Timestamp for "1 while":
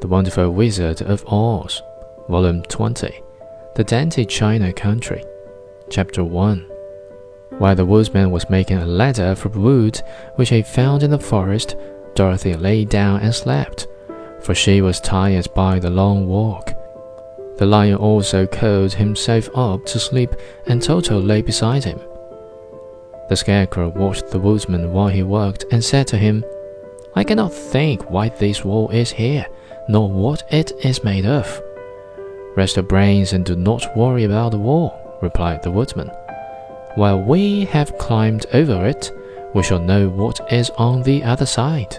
6.22-7.74